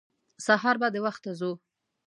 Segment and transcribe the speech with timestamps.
[0.45, 1.51] سهار به د وخته ځو.